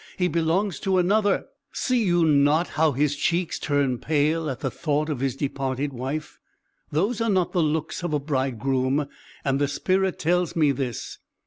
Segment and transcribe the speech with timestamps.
[0.17, 5.09] He belongs to another; see you not how his cheek turns pale at the thought
[5.09, 6.39] of his departed wife?
[6.91, 9.05] Those are not the looks of a bridegroom,
[9.45, 11.19] and the spirit tells me this.